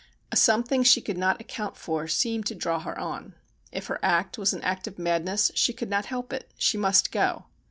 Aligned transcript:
A 0.31 0.35
something 0.35 0.81
she 0.81 0.99
could 0.99 1.19
not 1.19 1.39
account 1.39 1.77
for 1.77 2.07
seemed 2.07 2.47
to 2.47 2.55
draw 2.55 2.79
her 2.79 2.97
on. 2.97 3.35
If 3.71 3.85
her 3.85 3.99
act 4.01 4.35
was 4.35 4.51
an 4.51 4.63
act 4.63 4.87
of 4.87 4.97
madness 4.97 5.51
she 5.53 5.73
could 5.73 5.91
not 5.91 6.05
help 6.07 6.33
it. 6.33 6.49
She 6.57 6.75
must 6.75 7.11
go. 7.11 7.45